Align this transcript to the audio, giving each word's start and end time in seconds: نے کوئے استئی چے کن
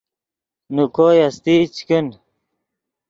نے 0.73 0.83
کوئے 0.95 1.17
استئی 1.27 1.59
چے 1.75 1.83
کن 1.87 2.05